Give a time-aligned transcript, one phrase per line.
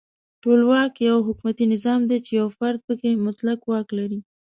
[0.41, 4.19] ټولواک یو حکومتي نظام دی چې یو فرد پکې مطلق واک لري.